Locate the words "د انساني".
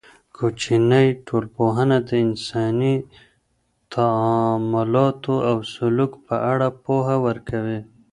2.09-2.95